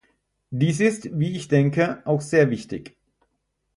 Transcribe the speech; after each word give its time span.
Dies 0.49 0.79
ist, 0.79 1.11
wie 1.19 1.35
ich 1.37 1.47
denke, 1.47 2.01
auch 2.07 2.21
sehr 2.21 2.49
wichtig. 2.49 2.97